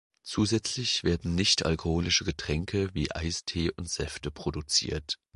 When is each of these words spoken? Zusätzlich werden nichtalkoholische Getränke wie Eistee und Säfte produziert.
Zusätzlich 0.23 1.03
werden 1.03 1.35
nichtalkoholische 1.35 2.25
Getränke 2.25 2.89
wie 2.95 3.11
Eistee 3.11 3.69
und 3.69 3.87
Säfte 3.87 4.31
produziert. 4.31 5.19